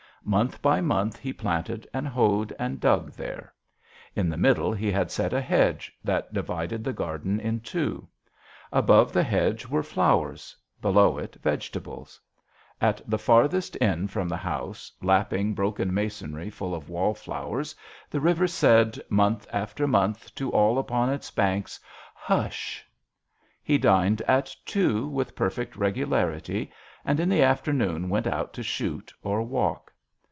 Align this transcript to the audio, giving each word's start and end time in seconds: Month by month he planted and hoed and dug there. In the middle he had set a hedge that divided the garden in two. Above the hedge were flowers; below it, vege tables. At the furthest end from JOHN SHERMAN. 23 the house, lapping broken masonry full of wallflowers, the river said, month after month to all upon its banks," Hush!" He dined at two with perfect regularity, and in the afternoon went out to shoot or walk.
Month 0.23 0.61
by 0.61 0.81
month 0.81 1.17
he 1.17 1.33
planted 1.33 1.87
and 1.95 2.07
hoed 2.07 2.53
and 2.59 2.79
dug 2.79 3.11
there. 3.13 3.51
In 4.15 4.29
the 4.29 4.37
middle 4.37 4.71
he 4.71 4.91
had 4.91 5.09
set 5.09 5.33
a 5.33 5.41
hedge 5.41 5.91
that 6.03 6.31
divided 6.31 6.83
the 6.83 6.93
garden 6.93 7.39
in 7.39 7.59
two. 7.59 8.07
Above 8.71 9.13
the 9.13 9.23
hedge 9.23 9.65
were 9.65 9.81
flowers; 9.81 10.55
below 10.79 11.17
it, 11.17 11.41
vege 11.41 11.71
tables. 11.71 12.19
At 12.79 13.01
the 13.09 13.17
furthest 13.17 13.75
end 13.81 14.11
from 14.11 14.29
JOHN 14.29 14.37
SHERMAN. 14.37 14.37
23 14.43 14.51
the 14.51 14.67
house, 14.67 14.91
lapping 15.01 15.53
broken 15.55 15.91
masonry 15.91 16.51
full 16.51 16.75
of 16.75 16.87
wallflowers, 16.87 17.75
the 18.11 18.21
river 18.21 18.45
said, 18.47 19.01
month 19.09 19.47
after 19.51 19.87
month 19.87 20.35
to 20.35 20.51
all 20.51 20.77
upon 20.77 21.09
its 21.09 21.31
banks," 21.31 21.79
Hush!" 22.13 22.85
He 23.63 23.79
dined 23.79 24.21
at 24.27 24.55
two 24.67 25.07
with 25.07 25.35
perfect 25.35 25.75
regularity, 25.75 26.71
and 27.03 27.19
in 27.19 27.27
the 27.27 27.41
afternoon 27.41 28.07
went 28.07 28.27
out 28.27 28.53
to 28.53 28.61
shoot 28.61 29.11
or 29.23 29.41
walk. 29.41 29.87